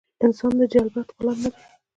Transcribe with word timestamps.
انسان 0.25 0.53
د 0.59 0.61
جبلت 0.73 1.07
غلام 1.15 1.37
نۀ 1.43 1.49
دے 1.53 1.61